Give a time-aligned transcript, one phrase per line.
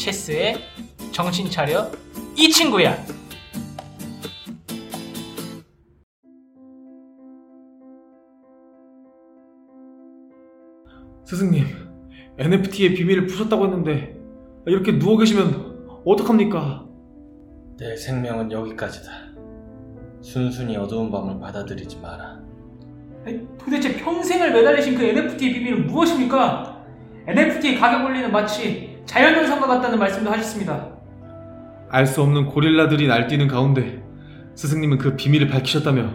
[0.00, 0.56] 체스의
[1.12, 1.90] 정신 차려
[2.34, 2.96] 이 친구야.
[11.26, 11.66] 스승님,
[12.38, 14.16] NFT의 비밀을 푸셨다고 했는데
[14.66, 16.86] 이렇게 누워 계시면 어떡합니까?
[17.78, 19.10] 내 생명은 여기까지다.
[20.22, 22.40] 순순히 어두운 밤을 받아들이지 마라.
[23.26, 26.84] 아니, 도대체 평생을 매달리신 그 NFT의 비밀은 무엇입니까?
[27.28, 30.88] NFT 가격 원리는 마치 자연현상과 같다는 말씀도 하셨습니다.
[31.88, 34.02] 알 수 없는 고릴라들이 날뛰는 가운데
[34.54, 36.10] 스승님은 그 비밀을 밝히셨다며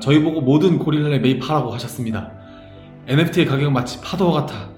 [0.00, 2.32] 저희 보고 모든 고릴라에 매입하라고 하셨습니다.
[3.06, 4.70] NFT의 가격은 마치 파도와 같아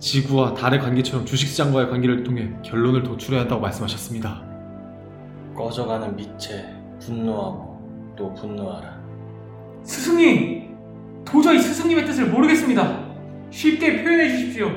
[0.00, 4.42] 지구와 달의 관계처럼 주식시장과의 관계를 통해 결론을 도출해야 한다고 말씀하셨습니다.
[5.56, 6.64] 꺼져가는 빛에
[7.00, 8.98] 분노하고 또 분노하라.
[9.84, 10.70] 스승님!
[11.24, 12.98] 도저히 스승님의 뜻을 모르겠습니다.
[13.50, 14.70] 쉽게 표현해 주십시오.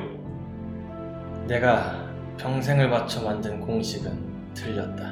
[1.46, 2.03] 내가
[2.38, 4.18] 평생을 바쳐 만든 공식은
[4.54, 5.04] 틀렸다.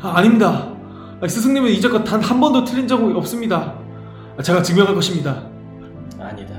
[0.00, 0.72] 아, 아닙니다.
[1.20, 3.74] 아, 스승님은 이제껏 단 한 번도 틀린 적이 없습니다.
[4.38, 5.42] 아, 제가 증명할 것입니다.
[6.18, 6.54] 아니다.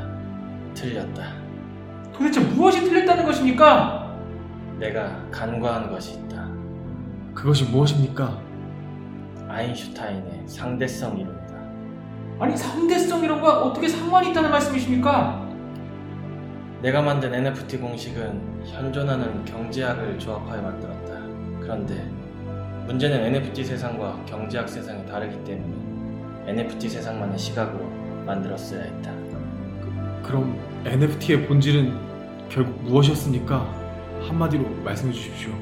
[0.74, 1.24] 틀렸다.
[2.14, 4.16] 도대체 무엇이 틀렸다는 것입니까?
[4.80, 6.48] 내가 간과한 것이 있다.
[7.34, 8.38] 그것이 무엇입니까?
[9.48, 11.42] 아인슈타인의 상대성 이론이다.
[12.40, 15.41] 아니 상대성 이론과 어떻게 상관이 있다는 말씀이십니까?
[16.82, 21.14] 내가 만든 NFT 공식은 현존하는 경제학을 조합하여 만들었다.
[21.62, 21.94] 그런데
[22.88, 27.86] 문제는 NFT 세상과 경제학 세상이 다르기 때문에 NFT 세상만의 시각으로
[28.26, 29.12] 만들었어야 했다.
[30.24, 33.60] 그럼 NFT의 본질은 결국 무엇이었습니까?
[34.28, 35.54] 한마디로 말씀해 주십시오.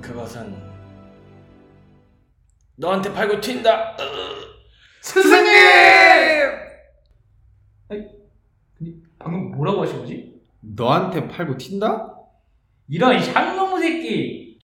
[0.00, 0.54] 그것은
[2.76, 3.96] 너한테 팔고 튄다.
[5.02, 5.50] 스승님!
[9.20, 10.40] 방금 뭐라고 하신 거지?
[10.62, 12.14] 너한테 팔고 튄다?
[12.88, 14.58] 이런 샹놈 새끼!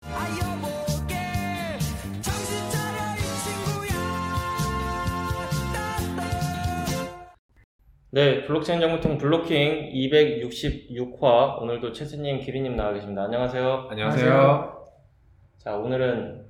[8.12, 13.24] 네, 블록체인 정보통 블로킹 266화 오늘도 채스님, 기리님 나와 계십니다.
[13.24, 13.88] 안녕하세요.
[13.90, 14.86] 안녕하세요.
[15.58, 16.46] 자, 오늘은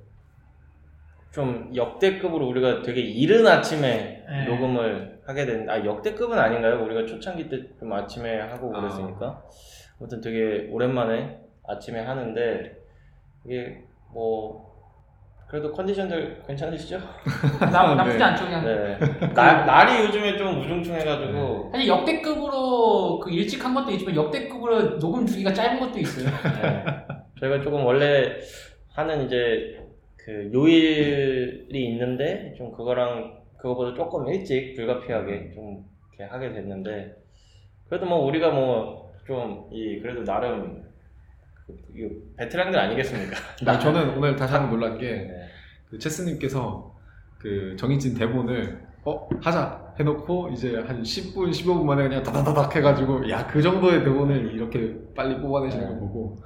[1.35, 4.45] 좀 역대급으로 우리가 되게 이른 아침에 네.
[4.47, 6.83] 녹음을 하게 된, 아, 역대급은 아닌가요?
[6.85, 8.81] 우리가 초창기 때 좀 아침에 하고 아.
[8.81, 9.27] 그랬으니까.
[9.27, 9.43] 아
[9.99, 12.77] 무튼 되게 오랜만에 아침에 하는데,
[13.47, 14.73] 이게 뭐,
[15.49, 16.99] 그래도 컨디션들 괜찮으시죠?
[17.61, 18.25] 나, 나쁘지 네.
[18.25, 18.99] 않죠 그냥 네.
[19.35, 25.53] 날, 날이 요즘에 좀 우중충해가지고, 사실 역대급으로 그 일찍 한 것도 있지만 역대급으로 녹음 주기가
[25.53, 26.27] 짧은 것도 있어요
[26.63, 26.85] 네.
[27.41, 28.37] 저희가 조금 원래
[28.95, 29.84] 하는 이제
[30.25, 35.85] 그 요일이 있는데 좀 그거랑 그거보다 조금 일찍 불가피하게 좀
[36.17, 37.15] 이렇게 하게 됐는데
[37.89, 40.83] 그래도 뭐 우리가 뭐 좀 이 그래도 나름
[41.67, 43.37] 그, 이 베테랑들 아니겠습니까?
[43.67, 45.49] 아, 저는 오늘 다시 한번 놀란 게 네.
[45.89, 46.95] 그 체스님께서
[47.39, 53.47] 그 정해진 대본을 어 하자 해놓고 이제 한 10분 15분 만에 그냥 다다다닥 해가지고 야
[53.47, 56.01] 그 정도의 대본을 이렇게 빨리 뽑아내시는 거 네.
[56.01, 56.45] 보고 아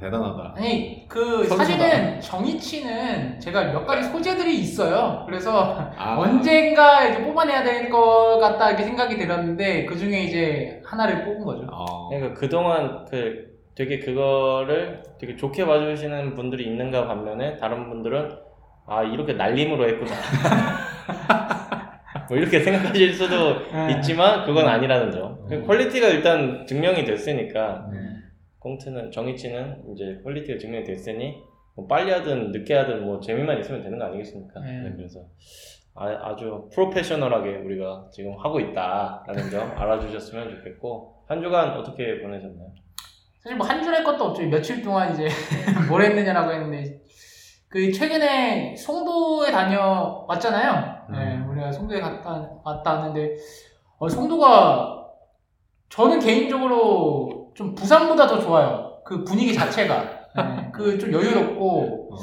[0.00, 0.54] 대단하다.
[0.56, 1.64] 아니 그 선수다.
[1.64, 8.70] 사실은 정의치는 제가 몇 가지 소재들이 있어요 그래서 아, 언젠가 이제 뽑아내야 될 것 같다
[8.70, 13.46] 이렇게 생각이 들었는데 그 중에 이제 하나를 뽑은 거죠 어, 그러니까 그동안 그
[13.76, 18.30] 되게 그거를 되게 좋게 봐주시는 분들이 있는가 반면에 다른 분들은
[18.88, 20.10] 아 이렇게 날림으로 했구나
[22.28, 23.92] 뭐 이렇게 생각하실 수도 네.
[23.96, 25.66] 있지만 그건 아니라는 점그 음.
[25.66, 27.98] 퀄리티가 일단 증명이 됐으니까 네.
[28.66, 31.40] 꽁트는 정의치는 이제 퀄리티가 증명이 됐으니
[31.76, 34.80] 뭐 빨리 하든 늦게 하든 뭐 재미만 있으면 되는 거 아니겠습니까 네.
[34.80, 35.20] 네, 그래서
[35.94, 42.68] 아, 주 프로페셔널하게 우리가 지금 하고 있다라는 점 알아주셨으면 좋겠고 한 주간 어떻게 보내셨나요?
[43.40, 45.28] 사실 뭐한줄할 것도 없죠 며칠 동안 이제
[45.88, 47.00] 뭘 했느냐라고 했는데
[47.68, 51.50] 그 최근에 송도에 다녀왔잖아요 네, 음.
[51.50, 53.36] 우리가 송도에 갔다 왔다 왔는데
[53.98, 55.06] 어, 송도가
[55.88, 58.98] 저는 개인적으로 좀 부산보다 더 좋아요.
[59.04, 60.04] 그 분위기 자체가.
[60.36, 62.10] 네, 그좀 여유롭고.
[62.12, 62.16] 어,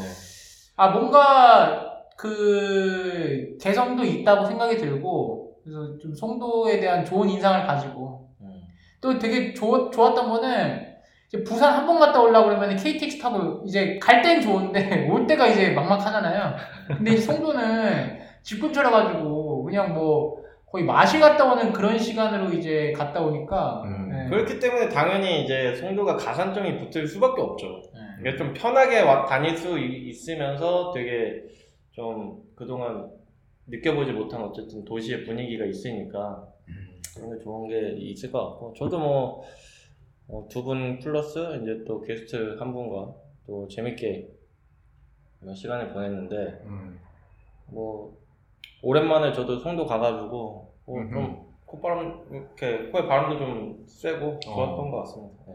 [0.75, 8.29] 아 뭔가 그 개성도 있다고 생각이 들고 그래서 좀 송도에 대한 좋은 인상을 가지고.
[8.41, 8.61] 음.
[9.01, 10.93] 또 되게 좋, 좋았던 거는
[11.27, 15.47] 이제 부산 한 번 갔다 오려고 그러면 KTX 타고 이제 갈 땐 좋은데 올 때가
[15.47, 16.55] 이제 막막하잖아요.
[16.97, 20.42] 근데 송도는 집 근처라 가지고 그냥 뭐
[20.73, 24.09] 거의 마실 갔다 오는 그런 시간으로 이제 갔다 오니까 음.
[24.09, 24.27] 네.
[24.27, 27.79] 그렇기 때문에 당연히 이제 송도가 가산점이 붙을 수밖에 없죠.
[28.23, 28.35] 네.
[28.35, 31.43] 좀 편하게 와- 다닐 수 이- 있으면서 되게
[31.91, 33.07] 좀 그동안
[33.67, 36.43] 느껴보지 못한 어쨌든 도시의 분위기가 있으니까
[37.15, 39.43] 그런 게 좋은 게 있을 것 같고 저도 뭐
[40.49, 43.13] 두 분 플러스 이제 또 게스트 한 분과
[43.45, 44.27] 또 재밌게
[45.53, 46.35] 시간을 보냈는데
[46.65, 46.97] 음.
[47.67, 48.17] 뭐
[48.87, 51.13] 오랜만에 저도 송도 가가지고 뭐 음흠.
[51.13, 54.91] 좀 콧바람 이렇게 코에 바람도 좀 쐬고 좋았던 어.
[54.91, 55.35] 것 같습니다.
[55.47, 55.53] 네.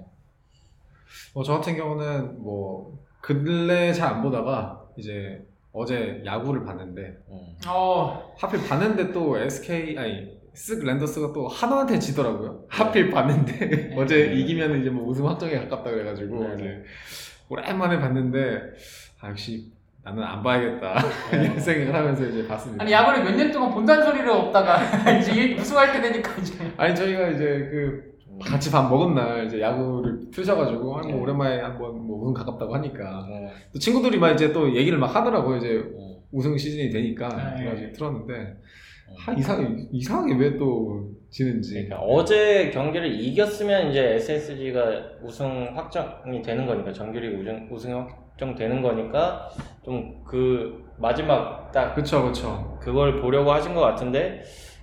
[1.34, 7.56] 뭐저 같은 경우는 뭐 근래 잘 안 보다가 이제 어제 야구를 봤는데 음.
[7.68, 12.64] 어, 하필 봤는데 또 SK 아니 쓱 랜더스가 또 하나한테 지더라고요.
[12.68, 16.54] 하필 봤는데 어제 이기면 이제 뭐 우승 확정에 가깝다 그래가지고 네.
[16.54, 16.82] 이제
[17.50, 18.60] 오랜만에 봤는데
[19.20, 19.70] 아 역시
[20.08, 20.94] 나는 안 봐야겠다
[21.32, 21.44] 네.
[21.44, 22.82] 이런 생각을 하면서 이제 봤습니다.
[22.82, 24.78] 아니 야구를 몇 년 동안 본다는 소리를 없다가
[25.18, 29.46] 이제 이- 우승할 때 되니까 이제 아니 저희가 이제 그 좀- 같이 밥 먹은 날
[29.46, 31.12] 이제 야구를 틀셔가지고 한 네.
[31.12, 33.50] 뭐 오랜만에 한번 뭐 우승 가깝다고 하니까 네.
[33.72, 36.16] 또 친구들이 막 이제 또 얘기를 막 하더라고요 이제 음.
[36.32, 37.62] 우승 시즌이 되니까 네.
[37.62, 38.56] 그래가지고 틀었는데
[39.26, 44.80] 아, 이상 이상하게 왜 또 지는지 그러니까 어제 경기를 이겼으면 이제 SSG가
[45.22, 47.94] 우승 확정이 되는 거니까 정규리그 우승, 우승이
[48.38, 49.50] 확정되는 거니까
[49.84, 54.42] 좀 그 마지막 딱 그쵸 그쵸 그걸 보려고 하신 것 같은데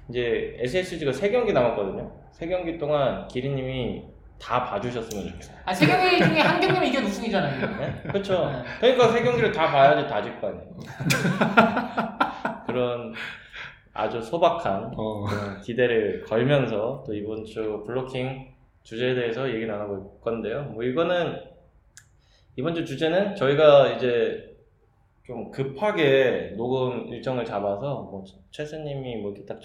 [0.10, 2.12] 이제 SSG가 세 경기 남았거든요.
[2.31, 4.04] 세 경기 동안 기리님이
[4.40, 5.57] 다 봐주셨으면 좋겠어요.
[5.66, 7.78] 아, 세 경기 중에 한 경기면 이게 우승이잖아요.
[7.80, 8.02] 네?
[8.07, 8.50] 그렇죠.
[8.50, 8.63] 네.
[8.80, 10.75] 그러니까 세 경기를 다 봐야지 다질 거 아니에요.
[12.68, 13.13] 그런
[13.94, 15.24] 아주 소박한 어.
[15.25, 18.54] 그런 기대를 걸면서 또 이번 주 블로킹
[18.84, 20.63] 주제에 대해서 얘기 나눠볼 건데요.
[20.74, 21.40] 뭐 이거는
[22.57, 24.56] 이번 주 주제는 저희가 이제
[25.25, 29.60] 좀 급하게 녹음 일정을 잡아서 뭐 최스님이 뭐 이렇게 딱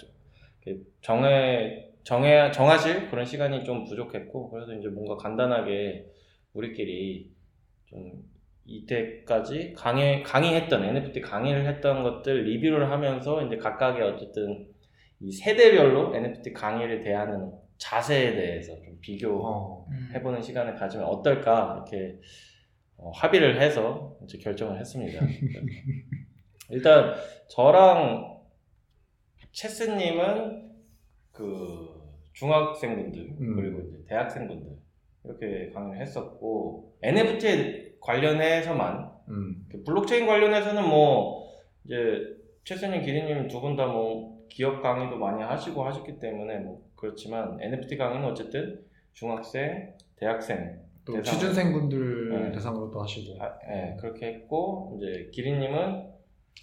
[1.01, 6.07] 정해 정해 정하실 그런 시간이 좀 부족했고 그래서 이제 뭔가 간단하게
[6.53, 7.31] 우리끼리
[7.85, 8.23] 좀
[8.65, 14.67] 이때까지 강의 강의했던 NFT 강의를 했던 것들 리뷰를 하면서 이제 각각의 어쨌든
[15.19, 20.41] 이 세대별로 NFT 강의를 대하는 자세에 대해서 좀 비교해보는 어.
[20.41, 22.19] 시간을 가지면 어떨까 이렇게
[23.01, 25.19] 어, 합의를 해서 이제 결정을 했습니다.
[26.69, 27.15] 일단
[27.49, 28.39] 저랑
[29.51, 30.71] 체스님은
[31.31, 31.89] 그
[32.33, 33.55] 중학생분들 음.
[33.55, 34.77] 그리고 이제 대학생분들
[35.25, 39.65] 이렇게 강의를 했었고 NFT 관련해서만 음.
[39.69, 41.51] 그 블록체인 관련해서는 뭐
[41.85, 42.21] 이제
[42.63, 47.97] 최선님 기리님 두 분 다 뭐 기업 강의도 많이 하시고 하셨기 때문에 뭐 그렇지만 NFT
[47.97, 48.83] 강의는 어쨌든
[49.13, 51.23] 중학생, 대학생 또 대상으로.
[51.23, 52.51] 취준생분들 네.
[52.51, 56.09] 대상으로 또 하시고 아, 예, 그렇게 했고 이제 기리님은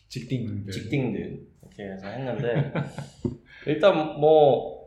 [0.08, 2.72] 직딩들 직딩들 이렇게 해서 했는데
[3.66, 4.78] 일단 뭐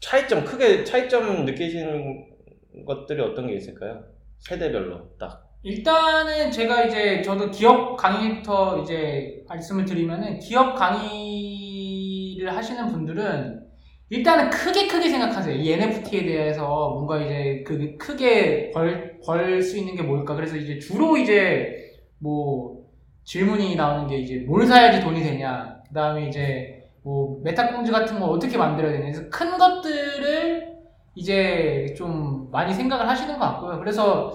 [0.00, 4.04] 차이점 크게 차이점 느끼시는 것들이 어떤 게 있을까요?
[4.38, 5.44] 세대별로 딱.
[5.62, 13.67] 일단은 제가 이제 저도 기업 강의부터 이제 말씀을 드리면은 기업 강의를 하시는 분들은
[14.10, 15.54] 일단은 크게 크게 생각하세요.
[15.56, 20.34] 이 NFT에 대해서 뭔가 이제 그 크게 벌 벌 수 있는 게 뭘까?
[20.34, 22.78] 그래서 이제 주로 이제 뭐
[23.24, 25.80] 질문이 나오는 게 이제 뭘 사야지 돈이 되냐.
[25.88, 29.04] 그 다음에 이제 뭐 메타공주 같은 거 어떻게 만들어야 되냐.
[29.12, 30.68] 그래서 큰 것들을
[31.14, 33.78] 이제 좀 많이 생각을 하시는 것 같고요.
[33.80, 34.32] 그래서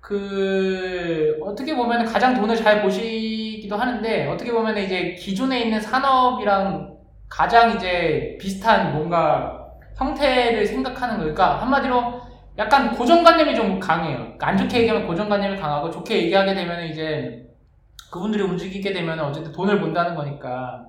[0.00, 6.89] 그 어떻게 보면 가장 돈을 잘 보시기도 하는데 어떻게 보면 이제 기존에 있는 산업이랑
[7.30, 12.20] 가장 이제 비슷한 뭔가 형태를 생각하는 거니까 한마디로
[12.58, 14.18] 약간 고정관념이 좀 강해요.
[14.18, 17.46] 그러니까 안 좋게 얘기하면 고정관념이 강하고 좋게 얘기하게 되면 이제
[18.10, 20.84] 그분들이 움직이게 되면 어쨌든 돈을 본다는 거니까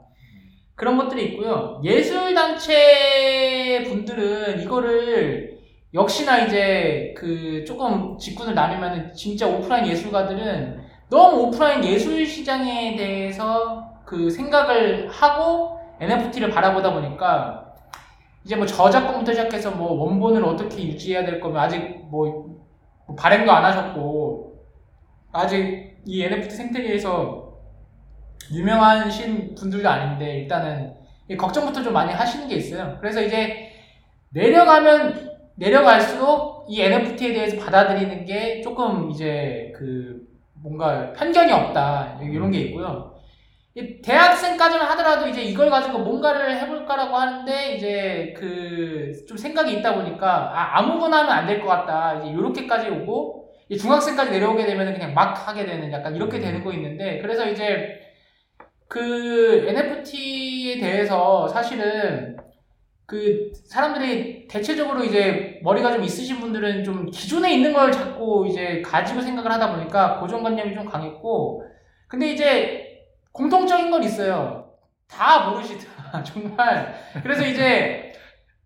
[0.76, 1.80] 그런 것들이 있고요.
[1.84, 5.60] 예술단체 분들은 이거를
[5.94, 14.30] 역시나 이제 그 조금 직군을 나누면 진짜 오프라인 예술가들은 너무 오프라인 예술 시장에 대해서 그
[14.30, 17.76] 생각을 하고 NFT를 바라보다 보니까
[18.44, 22.60] 이제 뭐 저작권부터 시작해서 뭐 원본을 어떻게 유지해야 될 거면 아직 뭐,
[23.06, 24.66] 뭐 발행도 안 하셨고
[25.32, 27.52] 아직 이 NFT 생태계에서
[28.52, 30.96] 유명하신 분들도 아닌데 일단은
[31.28, 32.98] 이 걱정부터 좀 많이 하시는 게 있어요.
[33.00, 33.72] 그래서 이제
[34.30, 42.60] 내려가면 내려갈수록 이 NFT에 대해서 받아들이는 게 조금 이제 그 뭔가 편견이 없다 이런 게
[42.62, 43.11] 있고요.
[43.74, 48.92] 이 대학생까지만 하더라도 이제 이걸 가지고 뭔가를 해볼까라고 하는데 이제 그
[49.28, 52.20] 좀 생각이 있다 보니까 아, 아무거나 하면 안 될 것 같다.
[52.20, 56.74] 이제 이렇게까지 오고 이 중학생까지 내려오게 되면 그냥 막 하게 되는 약간 이렇게 되는 거
[56.74, 58.00] 있는데 그래서 이제
[58.88, 62.36] 그 NFT에 대해서 사실은
[63.06, 69.22] 그 사람들이 대체적으로 이제 머리가 좀 있으신 분들은 좀 기존에 있는 걸 자꾸 이제 가지고
[69.22, 71.66] 생각을 하다 보니까 고정관념이 좀 강했고
[72.08, 72.91] 근데 이제
[73.32, 74.72] 공통적인 건 있어요.
[75.08, 76.94] 다 모르시더라 정말.
[77.22, 78.14] 그래서 이제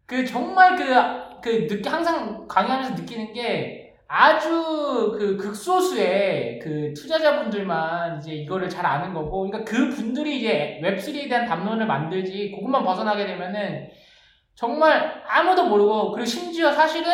[0.05, 8.34] 그 정말 그, 그 느끼 항상 강의하면서 느끼는 게 아주 그 극소수의 그 투자자분들만 이제
[8.34, 13.89] 이거를 잘 아는 거고, 그러니까 그 분들이 이제 웹3에 대한 담론을 만들지, 그것만 벗어나게 되면은
[14.53, 17.12] 정말 아무도 모르고, 그리고 심지어 사실은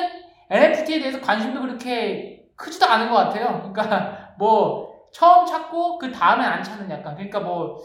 [0.50, 3.72] NFT에 대해서 관심도 그렇게 크지도 않은 것 같아요.
[3.74, 7.78] 그러니까 뭐 처음 찾고 그 다음에 안 찾는 약간, 그러니까 뭐,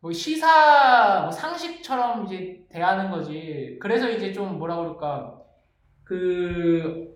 [0.00, 3.78] 뭐 시사 뭐 상식처럼 이제 대하는 거지.
[3.80, 5.34] 그래서 이제 좀 뭐라 그럴까,
[6.04, 7.14] 그,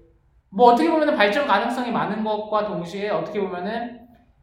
[0.50, 4.00] 뭐 어떻게 보면 발전 가능성이 많은 것과 동시에 어떻게 보면은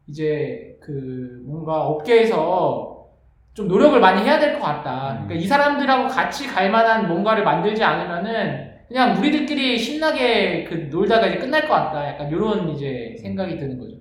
[0.07, 3.07] 이제 그 뭔가 업계에서
[3.55, 5.13] 좀 노력을 많이 해야 될 것 같다.
[5.23, 11.39] 그러니까 이 사람들하고 같이 갈 만한 뭔가를 만들지 않으면은 그냥 우리들끼리 신나게 그 놀다가 이제
[11.39, 12.07] 끝날 것 같다.
[12.07, 13.95] 약간 이런 이제 생각이 드는 거죠.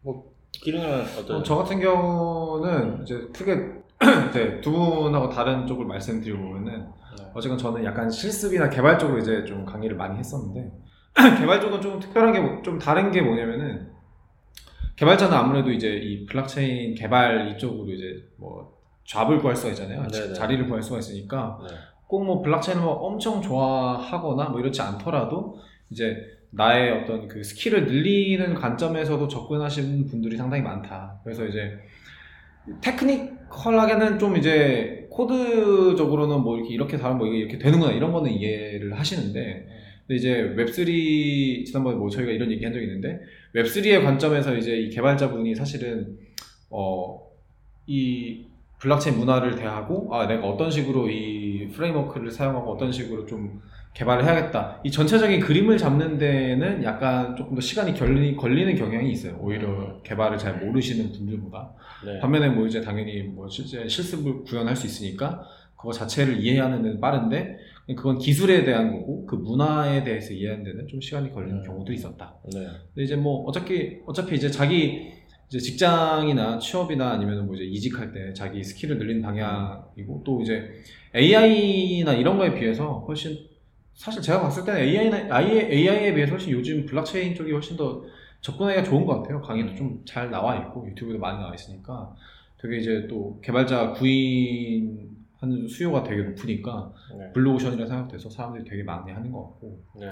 [0.00, 0.04] 음.
[0.04, 1.36] 뭐 기르님은 어떤?
[1.36, 3.78] 어, 저 같은 경우는 이제 크게
[4.30, 6.86] 이제 두 분하고 다른 쪽을 말씀드리고 보면은
[7.18, 7.24] 네.
[7.34, 10.72] 어쨌건 저는 약간 실습이나 개발 쪽으로 이제 좀 강의를 많이 했었는데
[11.40, 13.90] 개발 쪽은 좀 특별한 게 좀 다른 게 뭐냐면은
[14.96, 18.76] 개발자는 아무래도 이제 이 블록체인 개발 이쪽으로 이제 뭐
[19.06, 20.06] job을 구할 수가 있잖아요.
[20.08, 20.34] 네네.
[20.34, 21.74] 자리를 구할 수가 있으니까 네.
[22.08, 25.56] 꼭뭐 블록체인을 뭐 엄청 좋아하거나 뭐 이렇지 않더라도
[25.90, 26.16] 이제
[26.50, 31.20] 나의 어떤 그 스킬을 늘리는 관점에서도 접근하시는 분들이 상당히 많다.
[31.24, 31.78] 그래서 이제
[32.80, 39.68] technical하게는 좀 이제 코드적으로는 뭐 이렇게 이렇게 다른 뭐 이렇게 되는구나 이런 거는 이해를 하시는데
[40.06, 43.20] 근데 이제 Web3 지난번에 뭐 저희가 이런 얘기 한 적이 있는데
[43.54, 46.18] Web3의 관점에서 이제 이 개발자분이 사실은
[46.70, 47.28] 어
[47.88, 48.44] 이
[48.80, 53.60] 블록체인 문화를 대하고 아 내가 어떤 식으로 이 framework를 사용하고 어떤 식으로 좀
[53.98, 59.36] 개발을 해야겠다 이 전체적인 그림을 잡는 데는 약간 조금 더 시간이 걸리, 걸리는 경향이 있어요
[59.40, 60.00] 오히려 음.
[60.04, 61.72] 개발을 잘 모르시는 분들보다
[62.06, 62.20] 네.
[62.20, 65.42] 반면에 뭐 이제 당연히 뭐 실제 실습을 구현할 수 있으니까
[65.76, 67.58] 그거 자체를 이해하는 데는 빠른데
[67.96, 71.62] 그건 기술에 대한 거고 그 문화에 대해서 이해하는 데는 좀 시간이 걸리는 음.
[71.62, 72.34] 경우도 있었다.
[72.52, 72.66] 네.
[72.94, 75.08] 근데 이제 뭐 어차피 어차피 이제 자기
[75.48, 80.70] 이제 직장이나 취업이나 아니면 뭐 이제 이직할 때 자기 스킬을 늘리는 방향이고 또 이제
[81.14, 83.47] AI나 이런 거에 비해서 훨씬
[83.98, 88.00] 사실 제가 봤을 때는 AI나 AI에 비해서 훨씬 요즘 블록체인 쪽이 훨씬 더
[88.40, 89.42] 접근하기가 좋은 것 같아요.
[89.42, 92.14] 강의도 좀 잘 나와 있고 유튜브도 많이 나와 있으니까
[92.60, 95.08] 되게 이제 또 개발자 구인
[95.40, 97.32] 하는 수요가 되게 높으니까 네.
[97.32, 100.08] 블루오션이라 생각돼서 사람들이 되게 많이 하는 것 같고 네.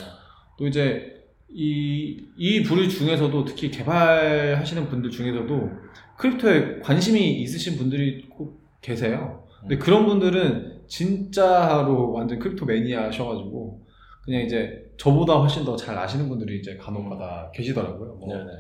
[0.58, 5.70] 또 이제 이, 이 부류 중에서도 특히 개발하시는 분들 중에서도
[6.18, 9.44] crypto에 관심이 있으신 분들이 꼭 계세요.
[9.60, 9.78] 근데 음.
[9.78, 13.86] 그런 분들은 진짜로 완전 crypto 매니아셔가지고
[14.24, 18.14] 그냥 이제 저보다 훨씬 더 잘 아시는 분들이 이제 간혹가다 계시더라고요.
[18.14, 18.44] 뭐 네.
[18.44, 18.50] 네.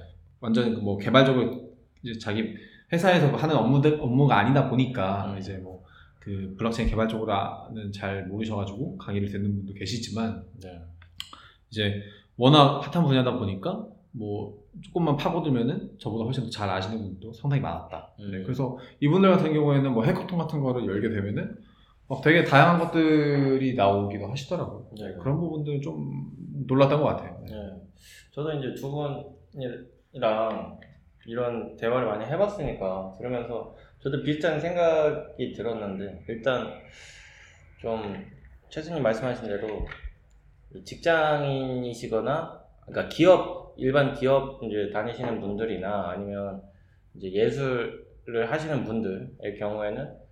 [0.40, 1.70] 완전 그뭐 개발적으로
[2.02, 2.54] 이제 자기
[2.92, 5.38] 회사에서 하는 업무들 업무가 아니다 보니까 음.
[5.38, 5.76] 이제 뭐
[6.26, 10.76] 그 블록체인 개발 쪽으로는 잘 모르셔가지고 강의를 듣는 분도 계시지만 네.
[11.70, 12.02] 이제
[12.36, 18.10] 워낙 핫한 분야다 보니까 뭐 조금만 파고들면은 저보다 훨씬 더 잘 아시는 분도 상당히 많았다.
[18.18, 18.30] 음.
[18.32, 21.58] 네, 그래서 이분들 같은 경우에는 뭐 해커톤 같은 거를 열게 되면은
[22.08, 24.90] 막 되게 다양한 것들이 나오기도 하시더라고요.
[24.98, 25.14] 네.
[25.20, 26.30] 그런 부분들 좀
[26.66, 27.42] 놀랐던 것 같아요.
[27.46, 27.52] 네.
[27.52, 27.72] 네.
[28.32, 30.78] 저도 이제 두 분이랑
[31.26, 36.72] 이런 대화를 많이 해봤으니까 들으면서 저도 비슷한 생각이 들었는데 일단
[37.80, 38.24] 좀
[38.68, 39.86] 최수님 말씀하신 대로
[40.84, 46.62] 직장인이시거나 그러니까 기업 일반 기업 이제 다니시는 분들이나 아니면
[47.14, 50.25] 이제 예술을 하시는 분들의 경우에는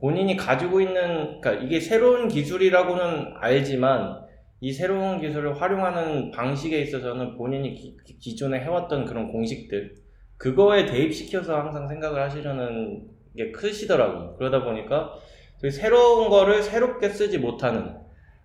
[0.00, 4.24] 본인이 가지고 있는 그러니까 이게 새로운 기술이라고는 알지만
[4.60, 9.94] 이 새로운 기술을 활용하는 방식에 있어서는 본인이 기, 기존에 해왔던 그런 공식들
[10.38, 13.06] 그거에 대입시켜서 항상 생각을 하시려는
[13.36, 14.36] 게 크시더라고요.
[14.36, 15.12] 그러다 보니까
[15.60, 17.96] 되게 새로운 거를 새롭게 쓰지 못하는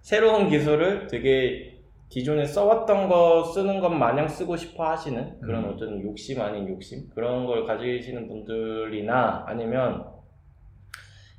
[0.02, 1.72] 새로운 기술을 되게
[2.10, 5.70] 기존에 써왔던 거 쓰는 것 마냥 쓰고 싶어 하시는 그런 음.
[5.70, 10.21] 어떤 욕심 아닌 욕심 그런 걸 가지시는 분들이나 아니면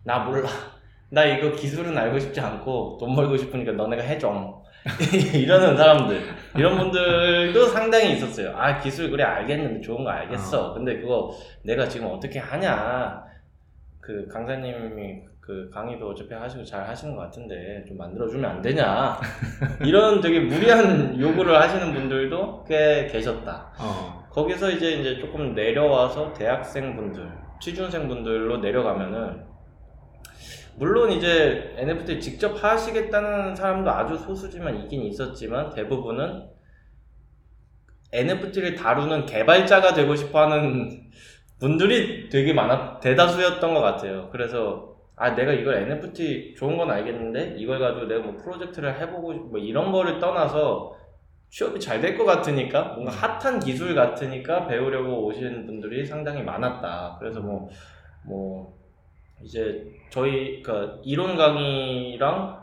[0.04, 0.48] 나 몰라.
[1.10, 4.62] 나 이거 기술은 알고 싶지 않고 돈 벌고 싶으니까 너네가 해줘.
[5.34, 6.20] 이러는 사람들.
[6.56, 8.54] 이런 분들도 상당히 있었어요.
[8.56, 10.74] 아 기술 그래 알겠는데 좋은 거 알겠어.
[10.74, 11.32] 근데 그거
[11.62, 13.22] 내가 지금 어떻게 하냐.
[14.00, 19.18] 그 강사님이 그 강의도 어차피 하시고 잘 하시는 것 같은데 좀 만들어주면 안 되냐.
[19.84, 23.72] 이런 되게 무리한 요구를 하시는 분들도 꽤 계셨다.
[23.78, 24.24] 어.
[24.30, 27.28] 거기서 이제 이제 조금 내려와서 대학생 분들,
[27.60, 29.51] 취준생 분들로 내려가면은
[30.76, 36.48] 물론 이제 NFT 직접 하시겠다는 사람도 아주 소수지만 있긴 있었지만 대부분은
[38.12, 41.10] NFT를 다루는 개발자가 되고 싶어하는
[41.60, 44.28] 분들이 되게 많았 대다수였던 것 같아요.
[44.30, 49.42] 그래서 아 내가 이걸 NFT 좋은 건 알겠는데 이걸 가지고 내가 뭐 프로젝트를 해보고 싶-
[49.50, 50.96] 뭐 이런 거를 떠나서
[51.50, 57.16] 취업이 잘 될 것 같으니까 뭔가 핫한 기술 같으니까 배우려고 오시는 분들이 상당히 많았다.
[57.20, 58.81] 그래서 뭐뭐
[59.44, 62.60] 이제 저희 그 이론 강의랑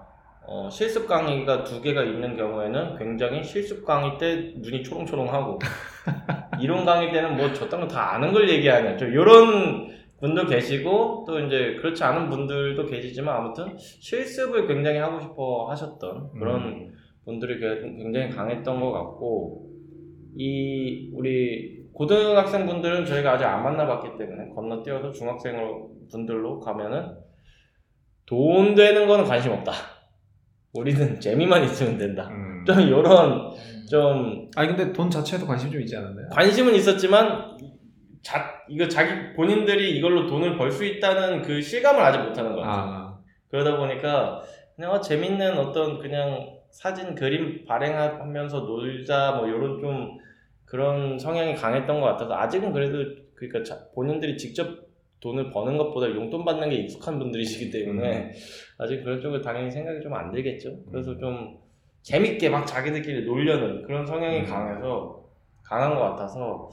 [0.48, 5.60] 어, 실습 강의가 두 개가 있는 경우에는 굉장히 실습 강의 때 눈이 초롱초롱하고
[6.60, 8.98] 이론 강의 때는 뭐 저딴 거 다 아는 걸 얘기하냐.
[8.98, 9.88] 좀 이런
[10.20, 16.92] 분도 계시고 또 이제 그렇지 않은 분들도 계시지만 아무튼 실습을 굉장히 하고 싶어 하셨던 그런
[17.26, 19.68] 분들이 게- 굉장히 강했던 것 같고
[20.36, 25.58] 이 우리 고등학생 분들은 저희가 아직 안 만나봤기 때문에 건너뛰어서 중학생
[26.10, 27.18] 분들로 가면은
[28.26, 29.74] 돈 되는 거는 관심 없다.
[30.74, 32.30] 우리는 재미만 있으면 된다.
[32.32, 32.64] 음.
[32.66, 33.52] 좀 이런
[33.90, 36.30] 좀 아니 근데 돈 자체에도 관심 좀 있지 않았나요?
[36.32, 37.58] 관심은 있었지만
[38.22, 42.92] 자 이거 자기 본인들이 이걸로 돈을 벌 수 있다는 그 실감을 아직 못하는 것 같아요.
[42.94, 43.20] 아,
[43.52, 44.42] 그러다 보니까
[44.78, 50.18] 그냥 어, 재밌는 어떤 그냥 사진 그림 발행하면서 놀자 뭐 이런 좀
[50.70, 54.88] 그런 성향이 강했던 것 같아서 아직은 그래도 그러니까 자- 본인들이 직접
[55.20, 58.32] 돈을 버는 것보다 용돈 받는 게 익숙한 분들이시기 때문에
[58.78, 60.70] 아직 그런 쪽을 당연히 생각이 좀 안 들겠죠.
[60.92, 61.58] 그래서 좀
[62.04, 64.46] 재밌게 막 자기들끼리 놀려는 그런 성향이 음.
[64.46, 65.24] 강해서
[65.64, 66.70] 강한 것 같아서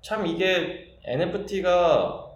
[0.00, 2.26] 참 이게 NFT가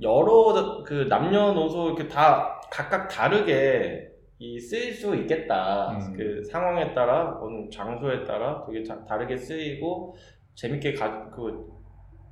[0.00, 4.08] 여러 그 남녀노소 이렇게 다 각각 다르게
[4.42, 5.92] 이 쓰일 수 있겠다.
[5.92, 6.14] 음.
[6.16, 10.16] 그 상황에 따라 어느 장소에 따라 되게 자- 다르게 쓰이고
[10.56, 11.70] 재밌게 가, 그,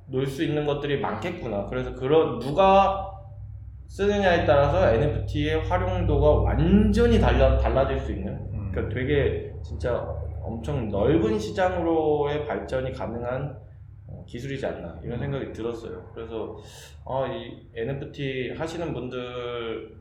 [0.07, 1.67] 놀 수 있는 것들이 많겠구나.
[1.67, 3.09] 그래서 그런 누가
[3.87, 8.71] 쓰느냐에 따라서 NFT의 활용도가 완전히 달라, 달라질 수 있는 음.
[8.73, 9.95] 그러니까 되게 진짜
[10.43, 13.57] 엄청 넓은 시장으로의 발전이 가능한
[14.07, 16.11] 어, 기술이지 않나 이런 생각이 들었어요.
[16.13, 16.57] 그래서
[17.05, 19.95] 아, 이 NFT 하시는 분들이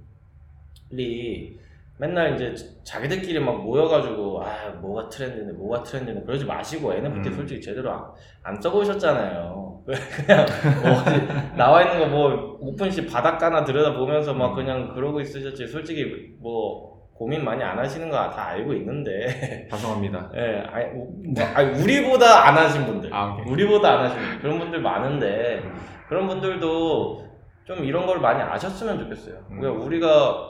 [2.00, 7.34] 맨날 이제 자기들끼리 막 모여가지고 아 뭐가 트렌드네 뭐가 트렌드네 그러지 마시고 NFT 음.
[7.36, 8.00] 솔직히 제대로 안,
[8.42, 9.82] 안 써보셨잖아요.
[9.86, 10.46] 그냥
[10.82, 14.54] 뭐 나와 있는 거 뭐 오픈시 바닷가나 들여다 보면서 막 음.
[14.56, 20.30] 그냥 그러고 있으셨지 솔직히 뭐 고민 많이 안 하시는 거 다 알고 있는데 반성합니다.
[20.36, 23.36] 예, 아니, 우- 뭐, 아니, 우리보다 안 하신 분들 아.
[23.46, 25.62] 우리보다 안 하신 분들 그런 분들 많은데
[26.08, 27.26] 그런 분들도
[27.66, 29.34] 좀 이런 걸 많이 아셨으면 좋겠어요.
[29.50, 29.60] 음.
[29.60, 30.49] 그러니까 우리가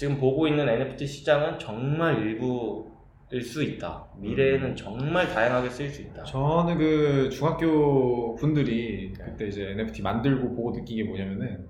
[0.00, 4.06] 지금 보고 있는 NFT 시장은 정말 일부일 수 있다.
[4.16, 6.24] 미래에는 정말 다양하게 쓰일 수 있다.
[6.24, 11.66] 저는 그 중학교 분들이 그때 이제 NFT 만들고 보고 느낀 게 뭐냐면은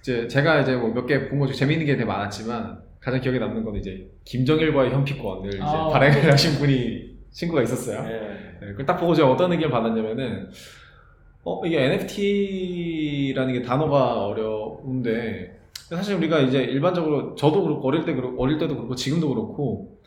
[0.00, 3.38] 이제 제가 이제 뭐 몇 개 본 거 중에 재밌는 게 되게 많았지만 가장 기억에
[3.38, 8.00] 남는 건 이제 김정일과의 현피권을 이제 아, 발행을 하신 분이 친구가 있었어요.
[8.10, 8.58] 예.
[8.60, 10.50] 네, 그걸 딱 보고 제가 어떤 의견을 받았냐면은
[11.44, 15.53] 어 이게 NFT라는 게 단어가 어려운데
[15.88, 19.98] 사실 우리가 이제 일반적으로 저도 그렇고 어릴 때 그렇고 어릴 때도 그렇고 지금도 그렇고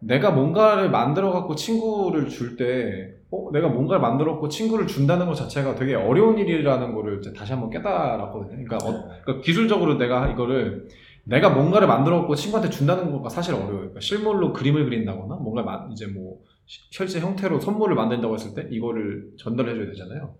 [0.00, 5.34] 내가 뭔가를 만들어 갖고 친구를 줄 때 어, 내가 뭔가를 만들어 갖고 친구를 준다는 것
[5.34, 8.50] 자체가 되게 어려운 일이라는 거를 이제 다시 한번 깨달았거든요.
[8.64, 10.88] 그러니까, 어, 그러니까 기술적으로 내가 이거를
[11.24, 13.76] 내가 뭔가를 만들어 갖고 친구한테 준다는 거가 사실 어려워요.
[13.78, 18.68] 그러니까 실물로 그림을 그린다거나 뭔가 마- 이제 뭐 시- 실제 형태로 선물을 만든다고 했을 때
[18.74, 20.34] 이거를 전달해 줘야 되잖아요.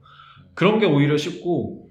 [0.55, 1.89] 그런 게 오히려 쉽고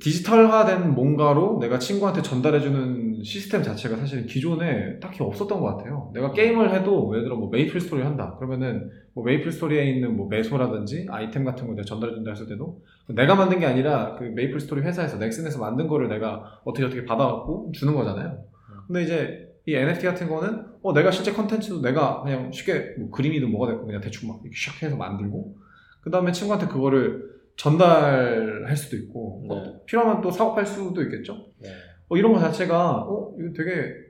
[0.00, 6.10] 디지털화된 뭔가로 내가 친구한테 전달해 주는 시스템 자체가 사실 기존에 딱히 없었던 것 같아요.
[6.14, 8.34] 내가 게임을 해도 예를 들어 뭐 메이플 스토리 한다.
[8.36, 12.80] 그러면은 뭐 메이플 스토리에 있는 뭐 메소라든지 아이템 같은 거 내가 전달해 준다 했을 때도
[13.08, 17.72] 내가 만든 게 아니라 그 메이플 스토리 회사에서 넥슨에서 만든 거를 내가 어떻게 어떻게 받아갖고
[17.74, 18.38] 주는 거잖아요.
[18.86, 23.50] 근데 이제 이 NFT 같은 거는 어 내가 실제 컨텐츠도 내가 그냥 쉽게 뭐 그림이든
[23.50, 25.56] 뭐가 됐고 그냥 대충 막 이렇게 샥 해서 만들고
[26.02, 29.72] 그 다음에 친구한테 그거를 전달할 수도 있고 뭐 네.
[29.86, 31.46] 필요하면 또 사업할 수도 있겠죠.
[31.58, 31.70] 네.
[32.08, 34.06] 어, 이런 거 자체가 어 이거 되게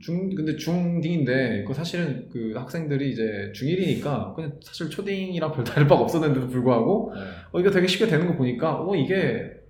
[0.00, 6.02] 중 근데 중딩인데 그 사실은 그 학생들이 이제 중1이니까 그냥 사실 초딩이랑 별 다를 바가
[6.02, 7.20] 없었는데도 불구하고 네.
[7.52, 9.60] 어 이거 되게 쉽게 되는 거 보니까 어 이게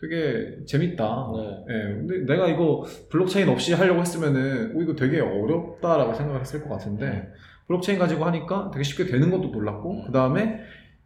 [0.00, 1.30] 되게 재밌다.
[1.36, 1.64] 네.
[1.68, 6.70] 예, 근데 내가 이거 블록체인 없이 하려고 했으면은 어, 이거 되게 어렵다라고 생각을 했을 것
[6.70, 7.28] 같은데
[7.66, 10.06] 블록체인 가지고 하니까 되게 쉽게 되는 것도 놀랐고 음.
[10.06, 10.60] 그 다음에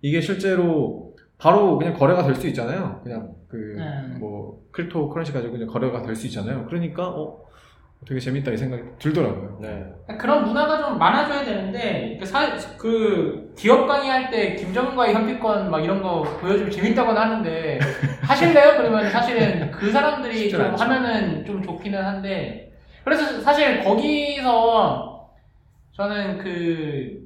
[0.04, 3.00] 이게 실제로 바로 그냥 거래가 될 수 있잖아요.
[3.02, 4.16] 그냥 그 음.
[4.20, 6.66] 뭐 cryptocurrency 가지고 그냥 거래가 될 수 있잖아요.
[6.66, 7.42] 그러니까 어
[8.06, 9.58] 되게 재밌다 이 생각이 들더라고요.
[9.62, 9.82] 네.
[10.18, 16.02] 그런 문화가 좀 많아져야 되는데 그, 사, 그 기업 강의할 때 김정은과의 현피권 막 이런
[16.02, 17.78] 거 보여주면 재밌다고는 하는데
[18.20, 18.76] 하실래요?
[18.76, 20.84] 그러면 사실은 그 사람들이 좀 않죠.
[20.84, 22.72] 하면은 좀 좋기는 한데
[23.04, 25.30] 그래서 사실 거기서
[25.92, 27.23] 저는 그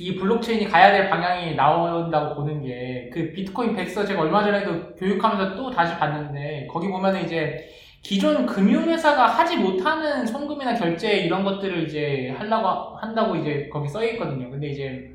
[0.00, 5.56] 이 블록체인이 가야 될 방향이 나온다고 보는 게 그 비트코인 백서 제가 얼마 전에도 교육하면서
[5.56, 7.68] 또 다시 봤는데 거기 보면은 이제
[8.02, 14.50] 기존 금융회사가 하지 못하는 송금이나 결제 이런 것들을 이제 하려고 한다고 이제 거기 써 있거든요.
[14.50, 15.10] 근데 이제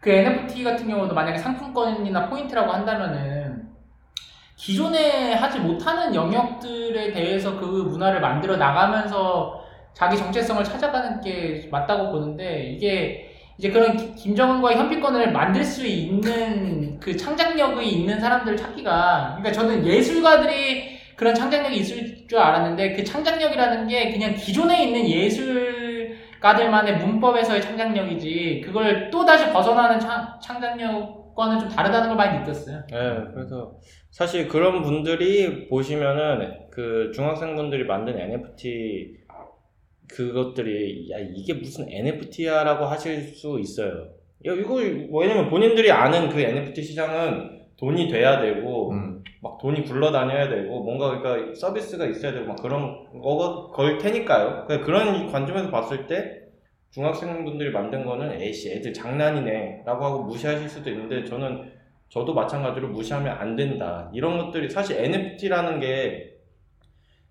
[0.00, 3.68] 그 NFT 같은 경우도 만약에 상품권이나 포인트라고 한다면은
[4.56, 9.60] 기존에 하지 못하는 영역들에 대해서 그 문화를 만들어 나가면서
[9.94, 13.29] 자기 정체성을 찾아가는 게 맞다고 보는데 이게
[13.60, 19.86] 이제 그런 기- 김정은과의 현피권을 만들 수 있는 그 창작력이 있는 사람들을 찾기가 그러니까 저는
[19.86, 28.62] 예술가들이 그런 창작력이 있을 줄 알았는데 그 창작력이라는 게 그냥 기존에 있는 예술가들만의 문법에서의 창작력이지
[28.64, 32.82] 그걸 또 다시 벗어나는 창, 창작력과는 좀 다르다는 걸 많이 느꼈어요.
[32.90, 32.96] 네,
[33.34, 33.74] 그래서
[34.10, 39.19] 사실 그런 분들이 보시면은 그 중학생분들이 만든 NFT
[40.12, 44.08] 그것들이 야 이게 무슨 NFT야라고 하실 수 있어요.
[44.46, 49.22] 야 이거 왜냐면 본인들이 아는 그 NFT 시장은 돈이 돼야 되고 음.
[49.42, 54.66] 막 돈이 굴러다녀야 되고 뭔가 그러니까 서비스가 있어야 되고 막 그런 거 걸 테니까요.
[54.84, 56.40] 그런 관점에서 봤을 때
[56.90, 61.70] 중학생분들이 만든 거는 에이씨 애들 장난이네라고 하고 무시하실 수도 있는데 저는
[62.08, 64.10] 저도 마찬가지로 무시하면 안 된다.
[64.12, 66.29] 이런 것들이 사실 NFT라는 게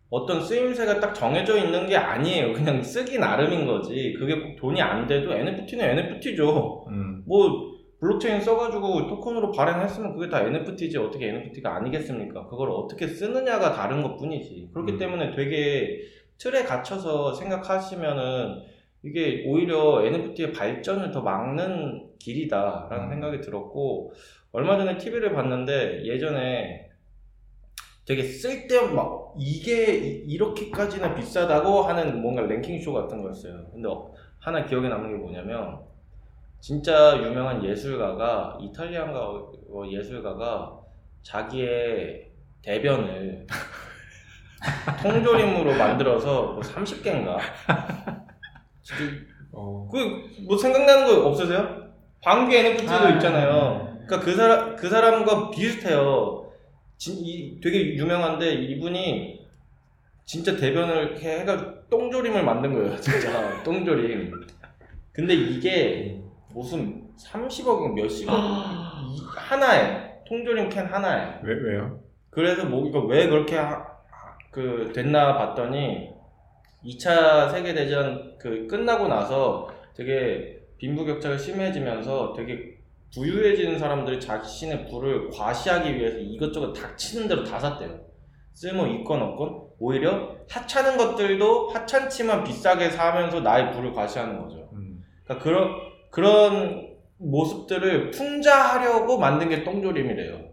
[0.10, 2.54] 어떤 쓰임새가 딱 정해져 있는 게 아니에요.
[2.54, 4.14] 그냥 쓰기 나름인 거지.
[4.18, 6.86] 그게 꼭 돈이 안 돼도 NFT는 NFT죠.
[6.90, 7.24] 음.
[7.28, 7.70] 뭐
[8.00, 12.48] 블록체인 써가지고 토큰으로 발행했으면 그게 다 NFT지 어떻게 NFT가 아니겠습니까?
[12.48, 14.70] 그걸 어떻게 쓰느냐가 다른 것 뿐이지.
[14.74, 14.98] 그렇기 음.
[14.98, 16.00] 때문에 되게
[16.38, 18.64] 틀에 갇혀서 생각하시면은
[19.04, 23.10] 이게 오히려 NFT의 발전을 더 막는 길이다라는 음.
[23.10, 24.14] 생각이 들었고
[24.54, 26.89] 얼마 전에 TV를 봤는데 예전에
[28.10, 33.68] 되게 쓸데없 막 이게 이- 이렇게까지나 비싸다고 하는 뭔가 랭킹 쇼 같은 거였어요.
[33.72, 35.78] 근데 어- 하나 기억에 남는 게 뭐냐면
[36.60, 40.76] 진짜 유명한 예술가가 이탈리안가 어, 예술가가
[41.22, 42.32] 자기의
[42.64, 43.46] 대변을
[45.04, 47.38] 통조림으로 만들어서 뭐 30개인가
[49.52, 49.88] 어.
[49.92, 51.92] 그뭐 생각나는 거 없으세요?
[52.24, 53.52] 방귀 NFT도 아, 있잖아요.
[54.00, 54.06] 네.
[54.08, 56.39] 그러니까 그 사람 그 사람과 비슷해요.
[57.00, 59.40] 진, 이, 되게 유명한데 이분이
[60.26, 63.00] 진짜 대변을 이렇게 해가지고 똥조림을 만든 거예요.
[63.00, 64.32] 진짜 똥조림.
[65.14, 66.20] 근데 이게
[66.54, 68.36] 무슨 30억인가 몇십억
[69.16, 71.40] 이- 하나에 통조림 캔 하나에.
[71.42, 72.02] 왜 왜요?
[72.30, 73.88] 그래서 뭐 이거 왜 그렇게 하-
[74.52, 76.10] 그 됐나 봤더니
[76.84, 82.78] 2차 세계 대전 그 끝나고 나서 되게 빈부격차가 심해지면서 되게
[83.14, 88.00] 부유해지는 사람들이 자신의 부를 과시하기 위해서 이것저것 닥치는 대로 다 샀대요.
[88.54, 94.70] 쓸모 있건 없건 오히려 하찮은 것들도 하찮지만 비싸게 사면서 나의 부를 과시하는 거죠.
[94.74, 95.04] 음.
[95.24, 95.70] 그러니까 그런
[96.12, 100.50] 그런 모습들을 풍자하려고 만든 게 똥조림이래요.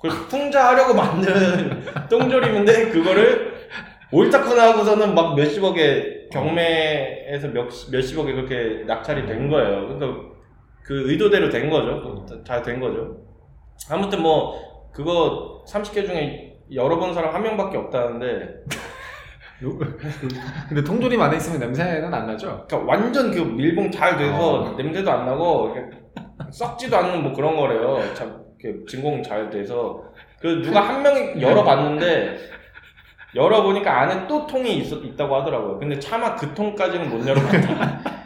[0.00, 3.68] 그걸 풍자하려고 만든 똥조림인데 그거를
[4.12, 9.88] 옳다구나 하고서는 막 몇십억에 경매에서 몇, 몇십억에 그렇게 낙찰이 된 거예요.
[9.88, 10.37] 그러니까
[10.88, 12.24] 그 의도대로 된 거죠.
[12.46, 13.18] 잘 된 거죠.
[13.90, 18.64] 아무튼 뭐 그거 30개 중에 열어본 사람 한 명밖에 없다는데
[20.68, 22.64] 근데 통조림 안에 있으면 냄새는 안 나죠?
[22.66, 24.70] 그러니까 완전 그 밀봉 잘 돼서 어.
[24.78, 25.74] 냄새도 안 나고
[26.50, 28.00] 썩지도 않는 뭐 그런 거래요.
[28.14, 30.02] 참 이렇게 진공 잘 돼서
[30.40, 32.38] 그 누가 한 명이 열어봤는데
[33.34, 35.78] 열어보니까 안에 또 통이 있, 있다고 하더라고요.
[35.78, 38.00] 근데 차마 그 통까지는 못 열어봤다.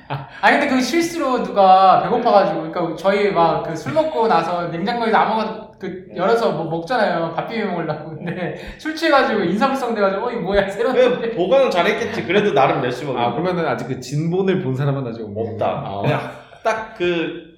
[0.42, 5.70] 아니 근데 그 실수로 누가 배고파가지고 그러니까 저희 막 그 술 먹고 나서 냉장고에서 아무거나
[5.78, 10.96] 그 열어서 뭐 먹잖아요 밥 비벼 먹으려고 근데 술 취해가지고 인사불성 돼가지고 어이 뭐야 새로운
[10.96, 12.24] 왜 보관은 잘했겠지.
[12.24, 13.16] 그래도 나름 몇십억.
[13.16, 15.66] 아 그러면은 아직 그 진본을 본 사람은 아직 없다.
[15.66, 16.20] 아, 그냥
[16.64, 17.52] 딱 그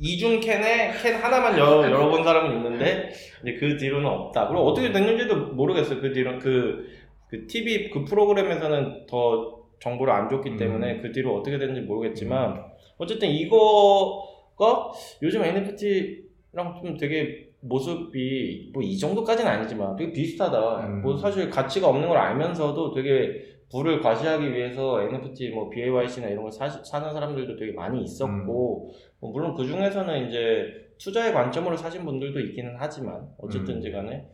[0.00, 3.10] 이중 캔에 캔 하나만 열, 열어본 사람은 있는데
[3.42, 4.46] 이제 그 뒤로는 없다.
[4.46, 6.00] 그리고 어떻게 됐는지도 모르겠어요.
[6.00, 6.86] 그 뒤로 그,
[7.28, 10.56] 그 TV 그 프로그램에서는 더 정보를 안 줬기 음.
[10.56, 12.62] 때문에 그 뒤로 어떻게 됐는지 모르겠지만
[12.96, 14.90] 어쨌든 이거가
[15.22, 20.86] 요즘 NFT랑 좀 되게 모습이 뭐 이 정도까지는 아니지만 되게 비슷하다.
[20.86, 21.02] 음.
[21.02, 26.52] 뭐 사실 가치가 없는 걸 알면서도 되게 부를 과시하기 위해서 NFT 뭐 BAYC나 이런 걸
[26.52, 32.40] 사, 사는 사람들도 되게 많이 있었고 뭐 물론 그 중에서는 이제 투자의 관점으로 사신 분들도
[32.40, 34.26] 있기는 하지만 어쨌든지 간에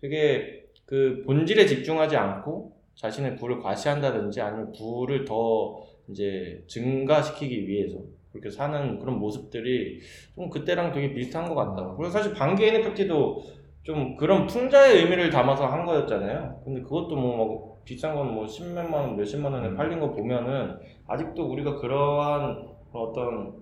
[0.00, 7.98] 되게 그 본질에 집중하지 않고 자신의 부를 과시한다든지 아니면 부를 더 이제 증가시키기 위해서
[8.32, 10.00] 그렇게 사는 그런 모습들이
[10.34, 11.94] 좀 그때랑 되게 비슷한 것 같다.
[11.96, 13.42] 그리고 사실 반기 NFT도
[13.82, 16.60] 좀 그런 풍자의 의미를 담아서 한 거였잖아요.
[16.64, 19.76] 근데 그것도 뭐, 뭐 비싼 건 뭐 십몇만 원, 몇십만 원에 음.
[19.76, 20.76] 팔린 거 보면은
[21.06, 23.54] 아직도 우리가 그러한 어떤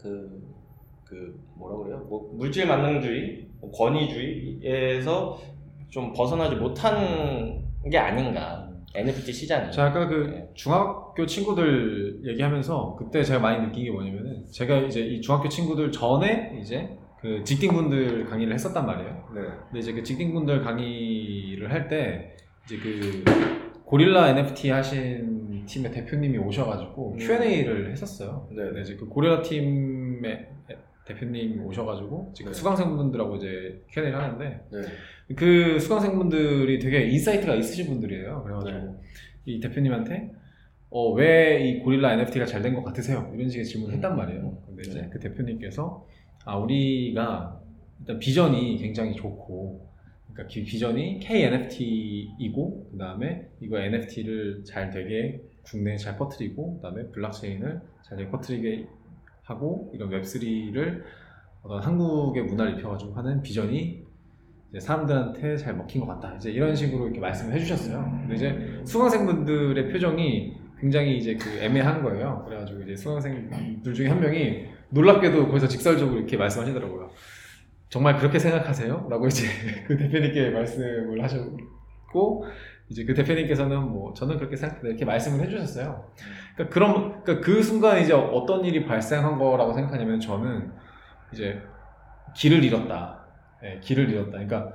[0.00, 0.42] 그,
[1.04, 2.06] 그 뭐라 그래요?
[2.08, 5.38] 뭐 물질 만능주의, 뭐 권위주의에서
[5.90, 8.66] 좀 벗어나지 못한 게 아닌가.
[8.94, 9.70] NFT 시장이.
[9.70, 10.48] 제가 아까 그 네.
[10.54, 16.58] 중학교 친구들 얘기하면서 그때 제가 많이 느낀 게 뭐냐면은 제가 이제 이 중학교 친구들 전에
[16.60, 19.28] 이제 그 직딩분들 강의를 했었단 말이에요.
[19.34, 19.40] 네.
[19.70, 23.24] 근데 이제 그 직딩분들 강의를 할 때 이제 그
[23.84, 27.18] 고릴라 NFT 하신 팀의 대표님이 오셔가지고 음.
[27.18, 28.48] Q&A를 했었어요.
[28.50, 28.64] 네.
[28.64, 30.48] 근데 이제 그 고릴라 팀의
[31.14, 32.58] 대표님이 오셔가지고 지금 네.
[32.58, 35.34] 수강생분들하고 이제 Q&A를 하는데 네.
[35.36, 38.42] 그 수강생분들이 되게 insight가 있으신 분들이에요.
[38.42, 38.92] 그래가지고 네.
[39.46, 40.32] 이 대표님한테
[40.90, 43.30] 어, 왜 이 고릴라 NFT가 잘 된 것 같으세요?
[43.34, 44.58] 이런 식의 질문을 했단 말이에요.
[44.66, 45.08] 근데 이제 네.
[45.12, 46.06] 그 대표님께서
[46.44, 47.60] 아 우리가
[48.00, 49.88] 일단 비전이 굉장히 좋고
[50.32, 57.04] 그러니까 그 비전이 KNFT이고 그 다음에 이거 NFT를 잘 되게 국내에 잘 퍼뜨리고 그 다음에
[57.12, 58.86] 블록체인을 잘 되게 퍼뜨리게
[59.50, 61.02] 하고 이런 웹3를
[61.62, 64.04] 어떤 한국의 문화를 입혀가지고 하는 비전이
[64.78, 66.34] 사람들한테 잘 먹힌 것 같다.
[66.36, 68.18] 이제 이런 식으로 이렇게 말씀을 해주셨어요.
[68.20, 72.44] 근데 이제 수강생분들의 표정이 굉장히 이제 그 애매한 거예요.
[72.46, 77.10] 그래가지고 이제 수강생들 중에 한 명이 놀랍게도 거기서 직설적으로 이렇게 말씀하시더라고요.
[77.88, 79.08] 정말 그렇게 생각하세요?
[79.10, 79.46] 라고 이제
[79.86, 82.44] 그 대표님께 말씀을 하셨고,
[82.88, 84.88] 이제 그 대표님께서는 뭐 저는 그렇게 생각합니다.
[84.88, 86.04] 이렇게 말씀을 해주셨어요.
[86.60, 90.70] 그러니까 그런, 그러니까 그 순간 이제 어떤 일이 발생한 거라고 생각하냐면 저는
[91.32, 91.60] 이제
[92.36, 93.24] 길을 잃었다.
[93.64, 94.32] 예, 길을 잃었다.
[94.32, 94.72] 그러니까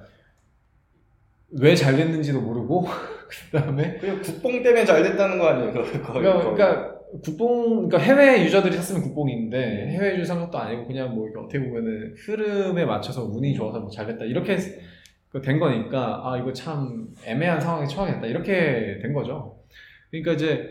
[1.61, 2.85] 왜 잘 됐는지도 모르고
[3.29, 5.73] 그 다음에 그냥 국뽕 때문에 잘 됐다는 거 아니에요?
[5.73, 6.21] 거의, 거의.
[6.21, 11.27] 그러니까, 그러니까 국뽕 그러니까 해외 유저들이 샀으면 국뽕인데 해외 유저 산 것도 아니고 그냥 뭐
[11.37, 14.57] 어떻게 보면은 흐름에 맞춰서 운이 좋아서 뭐 잘 됐다 이렇게
[15.29, 19.59] 그된 거니까 아 이거 참 애매한 상황에 처하겠다 이렇게 된 거죠.
[20.09, 20.69] 그러니까 이제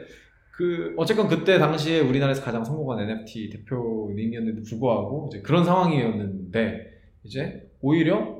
[0.57, 6.81] 그 어쨌건 그때 당시에 우리나라에서 가장 성공한 NFT 대표님이었는데 불구하고 이제 그런 상황이었는데
[7.25, 8.39] 이제 오히려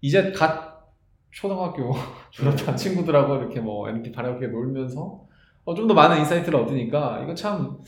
[0.00, 0.94] 이제 갓
[1.30, 1.92] 초등학교
[2.30, 5.26] 졸업한 친구들하고 이렇게 뭐 NFT 바라게 놀면서
[5.64, 7.78] 어, 좀 더 많은 insight를 얻으니까 이거 참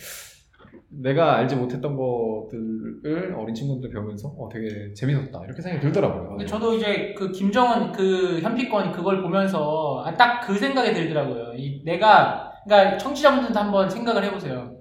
[0.91, 6.45] 내가 알지 못했던 것들을 어린 친구들 배우면서 어, 되게 재밌었다 이렇게 생각이 들더라고요.
[6.47, 11.55] 저도 이제 그 김정은 그 현피권 그걸 보면서 아, 딱 그 생각이 들더라고요.
[11.57, 14.77] 이 내가 그러니까 청취자분들도 한번 생각을 해보세요.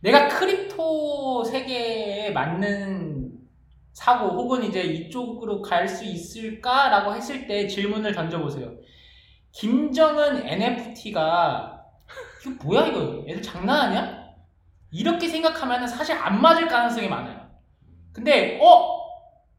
[0.00, 3.32] 내가 crypto 세계에 맞는
[3.92, 8.72] 사고 혹은 이제 이쪽으로 갈 수 있을까라고 했을 때 질문을 던져보세요.
[9.52, 11.82] 김정은 NFT가
[12.42, 14.26] 이거 뭐야 이거 애들 장난하냐?
[14.92, 17.46] 이렇게 생각하면 사실 안 맞을 가능성이 많아요.
[18.12, 18.96] 근데 어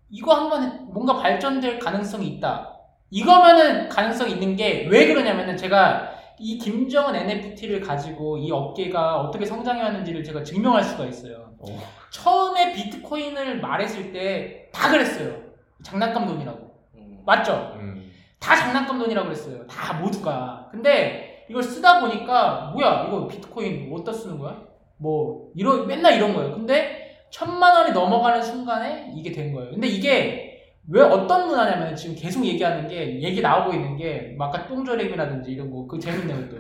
[0.10, 2.74] 이거 한번 뭔가 발전될 가능성이 있다.
[3.10, 9.82] 이거면은 가능성이 있는 게 왜 그러냐면은 제가 이 김정은 NFT를 가지고 이 업계가 어떻게 성장해
[9.82, 11.52] 왔는지를 제가 증명할 수가 있어요.
[11.60, 11.66] 어.
[12.12, 15.36] 처음에 비트코인을 말했을 때 다 그랬어요.
[15.84, 16.60] 장난감 돈이라고.
[16.96, 17.20] 음.
[17.26, 17.74] 맞죠?
[17.80, 18.12] 음.
[18.40, 19.66] 다 장난감 돈이라고 그랬어요.
[19.66, 20.68] 다 모두가.
[20.72, 24.62] 근데 이걸 쓰다 보니까 뭐야 이거 비트코인 어디다 쓰는 거야?
[24.98, 26.52] 뭐 이런 맨날 이런 거예요.
[26.52, 29.72] 근데 천만 원이 넘어가는 순간에 이게 된 거예요.
[29.72, 30.47] 근데 이게
[30.90, 35.70] 왜 어떤 문화냐면 지금 계속 얘기하는 게 얘기 나오고 있는 게 뭐 아까 똥조림이라든지 이런
[35.72, 36.58] 거 그 재밌네요 또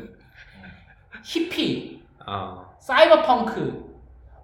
[1.23, 3.85] 히피 아 사이버펑크,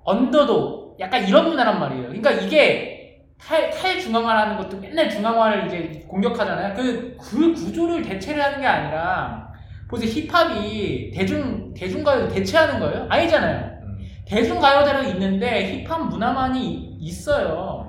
[0.03, 2.03] 언더도 약간 이런 문화란 말이에요.
[2.07, 6.73] 그러니까 이게 탈, 탈중앙화라는 것도 맨날 중앙화를 이제 공격하잖아요.
[6.75, 9.51] 그, 그 구조를 대체를 하는 게 아니라
[9.89, 10.09] 보세요.
[10.09, 13.05] 힙합이 대중, 대중가요를 대체하는 거예요?
[13.09, 13.79] 아니잖아요.
[13.83, 13.97] 음.
[14.25, 17.82] 대중가요대로 있는데 힙합 문화만이 있어요.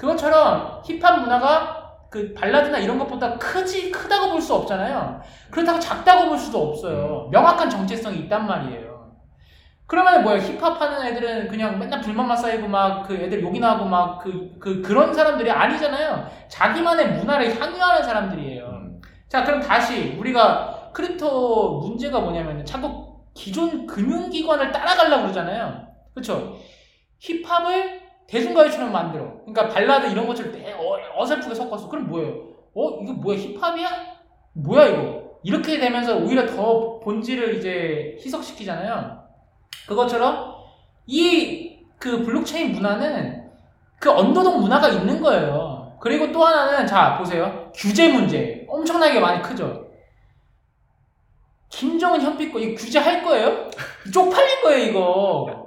[0.00, 1.76] 그것처럼 힙합 문화가
[2.10, 5.20] 그 발라드나 이런 것보다 크지 크다고 볼 수 없잖아요.
[5.50, 7.28] 그렇다고 작다고 볼 수도 없어요.
[7.30, 8.90] 명확한 정체성이 있단 말이에요.
[9.86, 14.20] 그러면 뭐야 힙합 하는 애들은 그냥 맨날 불만만 쌓이고 막 그 애들 욕이나 하고 막
[14.20, 16.26] 그 그 그 런 사람들이 아니잖아요.
[16.48, 18.64] 자기만의 문화를 향유하는 사람들이에요.
[18.64, 19.00] 음.
[19.28, 25.86] 자, 그럼 다시 우리가 crypto 문제가 뭐냐면 자꾸 기존 금융기관을 따라가려고 그러잖아요.
[26.14, 26.56] 그렇죠?
[27.18, 29.24] 힙합을 대중가요처럼 만들어.
[29.44, 31.88] 그러니까 발라드 이런 것처럼 내- 어, 어설프게 섞었어.
[31.88, 32.30] 그럼 뭐예요?
[32.74, 33.36] 어, 이거 뭐야?
[33.38, 33.88] 힙합이야?
[34.54, 35.20] 뭐야 이거?
[35.42, 39.20] 이렇게 되면서 오히려 더 본질을 이제 희석시키잖아요.
[39.88, 40.54] 그것처럼
[41.06, 43.50] 이 그 블록체인 문화는
[43.98, 45.98] 그 언더독 문화가 있는 거예요.
[46.00, 47.70] 그리고 또 하나는 자 보세요.
[47.74, 49.86] 규제 문제 엄청나게 많이 크죠.
[51.68, 53.68] 김정은 현피권 이 규제 할 거예요?
[54.12, 55.64] 쪽팔린 거예요 이거.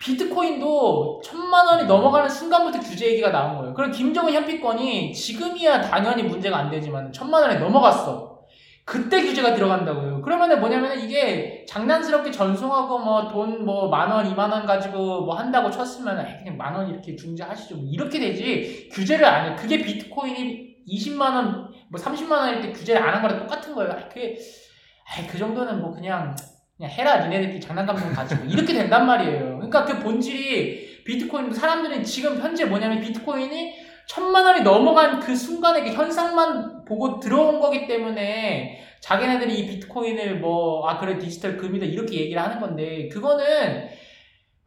[0.00, 3.74] 비트코인도 천만 원이 넘어가는 순간부터 규제 얘기가 나온 거예요.
[3.74, 8.30] 그럼 김정은 현피권이 지금이야 당연히 문제가 안 되지만 천만 원이 넘어갔어.
[8.86, 10.22] 그때 규제가 들어간다고요.
[10.22, 15.70] 그러면은 뭐냐면은 이게 장난스럽게 전송하고 뭐 돈 뭐 만 원, 이만 원 가지고 뭐 한다고
[15.70, 17.76] 쳤으면 에이, 그냥 만 원 이렇게 중재하시죠.
[17.76, 19.56] 뭐 이렇게 되지 규제를 안 해.
[19.56, 23.92] 그게 비트코인이 20만 원 뭐 30만 원일 때 규제를 안 한 거랑 똑같은 거예요.
[23.92, 24.36] 아, 그게
[25.12, 26.34] 아이, 그 정도는 뭐 그냥
[26.80, 29.56] 그냥 해라 니네들끼리 장난감 좀 가지고 이렇게 된단 말이에요.
[29.56, 33.74] 그러니까 그 본질이 비트코인 사람들은 지금 현재 뭐냐면 비트코인이
[34.06, 40.88] 천만 원이 넘어간 그 순간에 그 현상만 보고 들어온 거기 때문에 자기네들이 이 비트코인을 뭐
[40.88, 43.90] 아 그래 디지털 금이다 이렇게 얘기를 하는 건데 그거는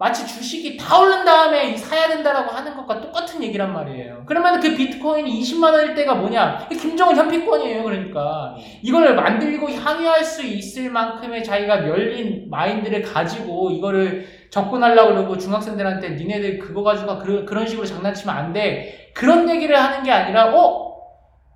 [0.04, 4.24] 마치 주식이 다 오른 다음에 사야 된다라고 하는 것과 똑같은 얘기란 말이에요.
[4.26, 6.68] 그러면 그 비트코인이 20만 원일 때가 뭐냐?
[6.70, 7.84] 김정은 현피권이에요.
[7.84, 16.10] 그러니까 이걸 만들고 향유할 수 있을 만큼의 자기가 열린 마인드를 가지고 이거를 접근하려고 그러고 중학생들한테
[16.10, 19.10] 니네들 그거 가지고 그, 그런 식으로 장난치면 안 돼.
[19.14, 20.84] 그런 얘기를 하는 게 아니라 어?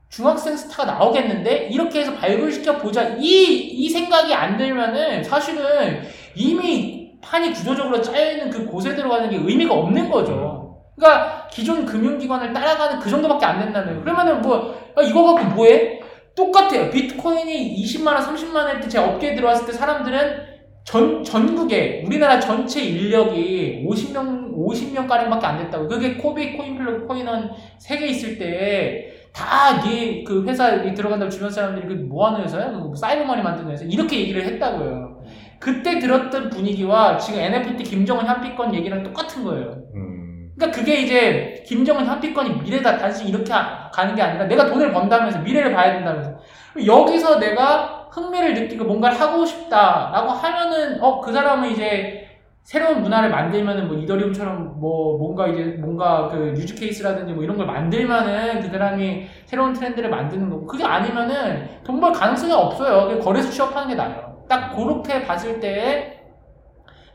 [0.07, 1.67] 중학생 스타가 나오겠는데?
[1.69, 3.17] 이렇게 해서 발굴시켜 보자.
[3.19, 6.96] 이, 이 생각이 안 들면은 사실은 이미
[7.27, 10.77] 판이 구조적으로 짜여있는 그 곳에 들어가는 게 의미가 없는 거죠.
[10.95, 14.01] 그러니까 기존 금융기관을 따라가는 그 정도밖에 안 된다는 거예요.
[14.03, 15.99] 그러면은 뭐, 아, 이거 갖고 뭐해?
[16.35, 16.89] 똑같아요.
[16.89, 25.43] 비트코인이 20만원, 30만원일 때제 업계에 들어왔을 때 사람들은 전, 전국에, 우리나라 전체 인력이 50명, 50명가량밖에
[25.43, 25.87] 안 됐다고.
[25.87, 31.93] 그게 코비, 코인플러, 코인원 3개 있을 때, 다, 네, 그 회사에 들어간다고 주변 사람들이 그
[32.07, 32.71] 뭐 하는 회사야?
[32.71, 33.83] 그 사이버머니 만드는 회사?
[33.85, 35.16] 이렇게 얘기를 했다고요.
[35.59, 39.75] 그때 들었던 분위기와 지금 NFT 김정은 현피권 얘기랑 똑같은 거예요.
[39.95, 40.51] 음.
[40.55, 45.39] 그러니까 그게 이제 김정은 현피권이 미래다 단순히 이렇게 하- 가는 게 아니라 내가 돈을 번다면서
[45.39, 46.37] 미래를 봐야 된다면서
[46.85, 52.23] 여기서 내가 흥미를 느끼고 뭔가를 하고 싶다라고 하면은 어 그 사람은 이제
[52.63, 57.65] 새로운 문화를 만들면은 뭐 이더리움처럼 뭐 뭔가 이제 뭔가 그 유즈 케이스라든지 뭐 이런 걸
[57.65, 63.19] 만들면은 그 사람이 새로운 트렌드를 만드는 거고 그게 아니면은 돈 벌 가능성이 없어요.
[63.19, 64.26] 거래소 취업하는 게 나아요.
[64.47, 66.17] 딱 그렇게 봤을 때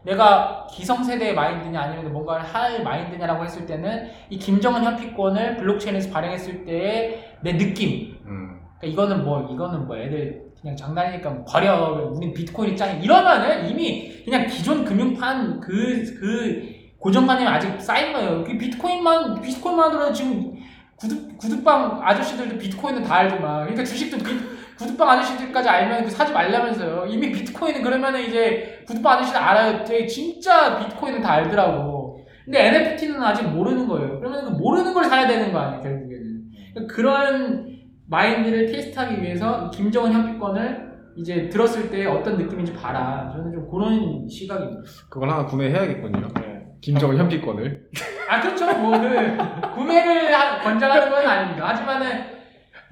[0.04, 7.36] 내가 기성세대의 마인드냐 아니면 뭔가를 할 마인드냐라고 했을 때는 이 김정은 현피권을 블록체인에서 발행했을 때의
[7.42, 8.18] 내 느낌.
[8.26, 8.60] 음.
[8.78, 14.22] 그러니까 이거는 뭐 이거는 뭐 애들 그냥 장난이니까 뭐 버려 우린 비트코인이 짱이 이러면은 이미
[14.24, 18.44] 그냥 기존 금융판 그그 고정관념이 아직 쌓인 거예요.
[18.44, 20.54] 그 비트코인만 비트코인만 하더라도 지금
[20.96, 24.38] 구두, 구두빵 아저씨들도 비트코인은 다 알지만 그러니까 주식도 비,
[24.82, 30.78] 구두빵 아저씨들까지 알면 그 사지 말라면서요 이미 비트코인은 그러면은 이제 구두빵 아저씨들 알아요 되게 진짜
[30.78, 35.58] 비트코인은 다 알더라고 근데 NFT는 아직 모르는 거예요 그러면 그 모르는 걸 사야 되는 거
[35.60, 36.42] 아니에요 결국에는
[36.74, 37.72] 그러니까 그런
[38.08, 43.28] 마인드를 테스트하기 위해서 김정은 현피권을 이제 들었을 때 어떤 느낌인지 봐라.
[43.32, 44.80] 저는 좀 그런 시각입니다.
[45.10, 46.28] 그걸 하나 구매해야겠군요.
[46.40, 46.62] 네.
[46.80, 47.82] 김정은 현피권을.
[48.30, 48.64] 아 그렇죠.
[48.78, 51.68] 뭐 그 구매를 하- 권장하는 건 아닙니다.
[51.68, 52.24] 하지만은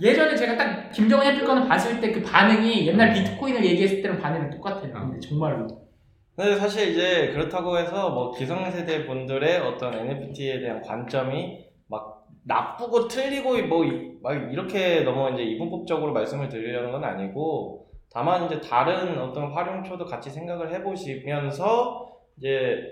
[0.00, 4.92] 예전에 제가 딱 김정은 현피권을 봤을 때 그 반응이 옛날 비트코인을 얘기했을 때랑 반응이 똑같아요.
[4.92, 5.66] 근데 정말로.
[6.36, 11.58] 근데 사실 이제 그렇다고 해서 뭐 기성세대 분들의 어떤 NFT에 대한 관점이
[11.88, 18.60] 막 나쁘고 틀리고 뭐 막 이렇게 너무 이제 이분법적으로 말씀을 드리려는 건 아니고 다만 이제
[18.60, 22.82] 다른 어떤 활용처도 같이 생각을 해보시면서 이제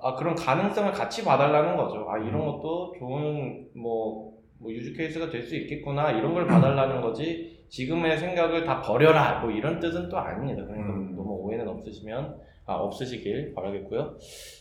[0.00, 2.06] 아 그런 가능성을 같이 봐달라는 거죠.
[2.08, 4.27] 아 이런 것도 좋은 뭐,
[4.58, 9.50] 뭐 유즈 케이스가 될 수 있겠구나 이런 걸 봐달라는 거지 지금의 생각을 다 버려라 뭐
[9.50, 10.64] 이런 뜻은 또 아닙니다.
[10.64, 11.14] 그러니까 음.
[11.16, 14.16] 너무 오해는 없으시면 아 없으시길 바라겠고요.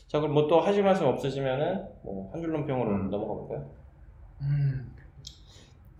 [0.08, 3.10] 자 그럼 뭐 또 하실 말씀 없으시면은 뭐 한 줄 논평으로 음.
[3.10, 3.70] 넘어가 볼까요?
[4.42, 4.92] 음.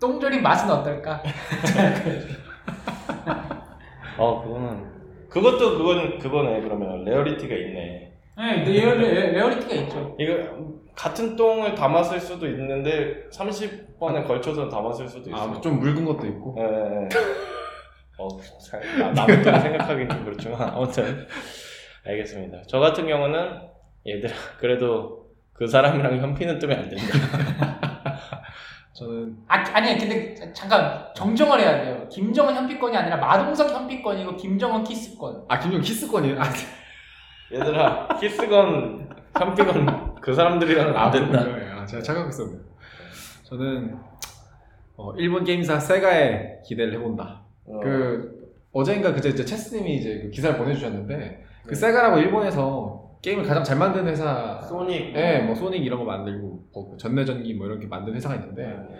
[0.00, 1.22] 똥조림 맛은 어떨까?
[4.18, 8.12] 어 그거는 그것도 그건 그거네 그러면 rarity가 있네.
[8.38, 10.16] 네, rare, rarity가 있죠.
[10.18, 10.34] 이거
[10.94, 15.54] 같은 똥을 담았을 수도 있는데 30번에 걸쳐서 담았을 수도 있어요.
[15.56, 16.56] 아, 좀 묽은 것도 있고.
[16.58, 17.08] 예, 예, 예.
[18.18, 18.28] 어,
[18.60, 21.26] 잘, 나- 남의 돈 생각하기는 좀 그렇지만 아무튼
[22.06, 22.62] 알겠습니다.
[22.68, 23.60] 저 같은 경우는
[24.06, 27.04] 얘들아 그래도 그 사람이랑 현피는 뜨면 안 된다.
[28.94, 32.08] 저는 아, 아니, 근데 잠깐 정정을 해야 돼요.
[32.08, 35.44] 김정은 현피권이 아니라 마동석 현피권이고 김정은 키스권.
[35.48, 36.40] 아 김정 키스권이에요.
[36.40, 36.44] 아,
[37.52, 41.40] 얘들아 키스건 현피건 그 사람들이랑은 안 된다.
[41.76, 42.60] 아, 제가 착각했었네요.
[43.44, 43.96] 저는
[44.96, 47.42] 어, 일본 게임사 세가에 기대를 해본다.
[47.66, 51.74] 어, 그 어제인가 그제 이제 체스님이 이제 그 기사를 보내주셨는데 그 네.
[51.74, 54.60] 세가라고 일본에서 게임을 가장 잘 만드는 회사.
[54.62, 55.14] 소닉.
[55.16, 58.98] 예, 뭐 소닉 이런 거 만들고 뭐 전내전기 뭐 이런 게 만드는 회사가 있는데 네.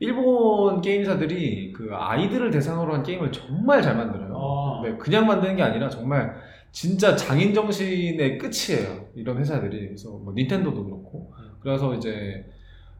[0.00, 4.32] 일본 게임사들이 그 아이들을 대상으로 한 게임을 정말 잘 만들어요.
[4.34, 4.82] 어.
[4.82, 6.34] 네, 그냥 만드는 게 아니라 정말
[6.72, 9.08] 진짜 장인 정신의 끝이에요.
[9.14, 9.86] 이런 회사들이.
[9.88, 11.32] 그래서 뭐 닌텐도도 그렇고.
[11.60, 12.44] 그래서 이제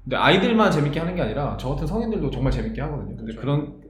[0.05, 3.17] 근데 아이들만 재밌게 하는 게 아니라 저 같은 성인들도 정말 재밌게 하거든요.
[3.17, 3.41] 근데 그렇죠.
[3.41, 3.81] 그런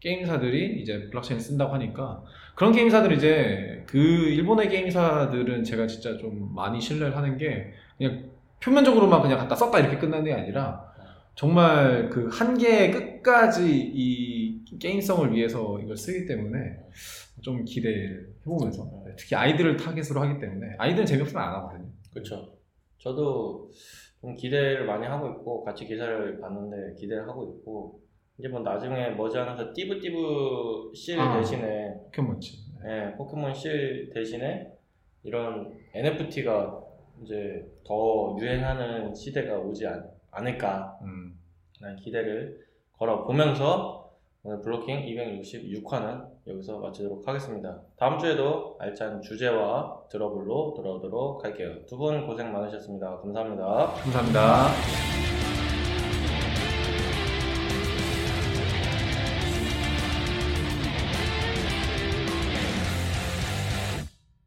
[0.00, 2.22] 게임사들이 이제 블록체인 쓴다고 하니까
[2.54, 9.22] 그런 게임사들 이제 그 일본의 게임사들은 제가 진짜 좀 많이 신뢰를 하는 게 그냥 표면적으로만
[9.22, 10.84] 그냥 갖다 썼다 이렇게 끝나는 게 아니라
[11.34, 14.45] 정말 그 한계 끝까지 이
[14.80, 16.76] 게임성을 위해서 이걸 쓰기 때문에
[17.40, 21.88] 좀 기대를 해보면서 네, 특히 아이들을 타겟으로 하기 때문에 아이들은 재미없으면 안 하거든요.
[22.12, 22.56] 그렇죠.
[22.98, 23.70] 저도
[24.20, 28.00] 좀 기대를 많이 하고 있고 같이 기사를 봤는데 기대를 하고 있고
[28.38, 31.38] 이제 뭐 나중에 머지않아서 띠부띠부 실 아.
[31.38, 32.58] 대신에 포켓몬치.
[32.86, 34.72] 예, 포켓몬 실 대신에
[35.22, 36.80] 이런 NFT가
[37.22, 41.38] 이제 더 유행하는 시대가 오지 않, 않을까 음.
[42.02, 42.66] 기대를
[42.98, 44.05] 걸어 보면서
[44.46, 47.80] 오늘 블로킹 266화는 여기서 마치도록 하겠습니다.
[47.96, 51.84] 다음 주에도 알찬 주제와 드러블로 돌아오도록 할게요.
[51.88, 53.16] 두 분 고생 많으셨습니다.
[53.22, 53.64] 감사합니다.
[54.04, 54.68] 감사합니다.